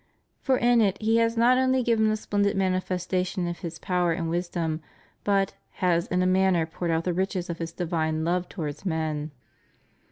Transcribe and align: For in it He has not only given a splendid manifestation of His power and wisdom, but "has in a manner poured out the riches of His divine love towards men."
For 0.41 0.57
in 0.57 0.81
it 0.81 0.99
He 0.99 1.17
has 1.17 1.37
not 1.37 1.59
only 1.59 1.83
given 1.83 2.09
a 2.09 2.17
splendid 2.17 2.57
manifestation 2.57 3.47
of 3.47 3.59
His 3.59 3.77
power 3.77 4.13
and 4.13 4.31
wisdom, 4.31 4.81
but 5.23 5.53
"has 5.73 6.07
in 6.07 6.23
a 6.23 6.25
manner 6.25 6.65
poured 6.65 6.89
out 6.89 7.03
the 7.03 7.13
riches 7.13 7.51
of 7.51 7.59
His 7.59 7.71
divine 7.71 8.23
love 8.23 8.49
towards 8.49 8.83
men." 8.83 9.29